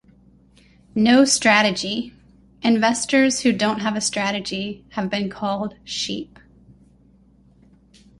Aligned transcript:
No 0.95 1.25
strategy: 1.25 2.11
Investors 2.63 3.41
who 3.41 3.53
don't 3.53 3.81
have 3.81 3.95
a 3.95 4.01
strategy 4.01 4.83
have 4.93 5.11
been 5.11 5.29
called 5.29 5.75
Sheep. 5.83 6.39